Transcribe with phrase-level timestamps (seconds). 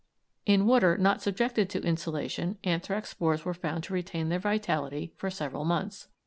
[0.47, 5.29] In water not subjected to insolation anthrax spores were found to retain their vitality for
[5.29, 6.07] several months.